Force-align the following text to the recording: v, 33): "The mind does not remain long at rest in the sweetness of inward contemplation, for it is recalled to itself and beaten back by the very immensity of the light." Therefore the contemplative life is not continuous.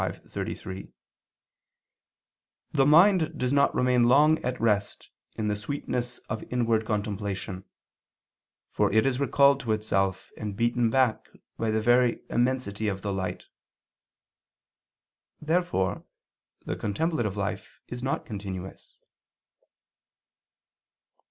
v, 0.01 0.19
33): 0.29 0.91
"The 2.71 2.85
mind 2.87 3.37
does 3.37 3.53
not 3.53 3.75
remain 3.75 4.05
long 4.05 4.39
at 4.43 4.59
rest 4.59 5.11
in 5.35 5.47
the 5.47 5.55
sweetness 5.55 6.17
of 6.27 6.43
inward 6.51 6.85
contemplation, 6.87 7.65
for 8.71 8.91
it 8.91 9.05
is 9.05 9.19
recalled 9.19 9.59
to 9.59 9.73
itself 9.73 10.31
and 10.35 10.57
beaten 10.57 10.89
back 10.89 11.29
by 11.55 11.69
the 11.69 11.83
very 11.83 12.23
immensity 12.31 12.87
of 12.87 13.03
the 13.03 13.13
light." 13.13 13.45
Therefore 15.39 16.03
the 16.65 16.75
contemplative 16.75 17.37
life 17.37 17.79
is 17.87 18.01
not 18.01 18.25
continuous. 18.25 18.97